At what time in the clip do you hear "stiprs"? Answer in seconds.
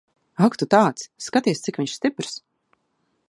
1.99-2.33